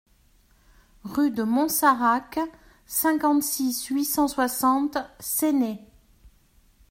[1.03, 2.39] Rue de Montsarrac,
[2.87, 5.79] cinquante-six, huit cent soixante Séné